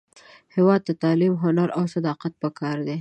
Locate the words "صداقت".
1.93-2.33